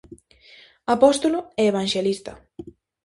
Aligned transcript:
Apóstolo 0.95 1.39
e 1.61 1.63
evanxelista. 1.71 2.31